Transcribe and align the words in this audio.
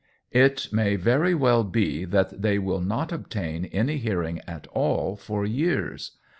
It 0.31 0.69
may 0.73 0.95
very 0.95 1.35
well 1.35 1.63
be 1.63 2.05
that 2.05 2.41
they 2.41 2.57
will 2.57 2.81
not 2.81 3.11
obtain 3.11 3.65
any 3.65 3.97
hear 3.97 4.23
ing 4.23 4.39
at 4.47 4.65
all 4.71 5.15
for 5.15 5.45
years. 5.45 6.13